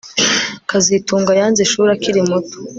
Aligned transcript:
kazitunga 0.69 1.31
yanze 1.39 1.59
ishuri 1.63 1.89
akiri 1.95 2.19
muto 2.29 2.57